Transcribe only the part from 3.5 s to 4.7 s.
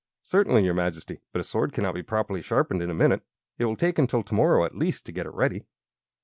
It will take until to morrow,